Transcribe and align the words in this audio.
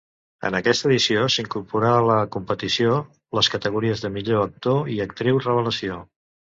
En 0.47 0.55
aquesta 0.59 0.87
edició 0.89 1.25
s'incorporà 1.33 1.91
a 1.99 2.09
la 2.11 2.17
competició 2.37 2.97
les 3.41 3.53
categories 3.59 4.05
de 4.09 4.15
millor 4.19 4.45
actor 4.51 4.93
i 4.99 5.03
actriu 5.11 5.43
revelació. 5.49 6.05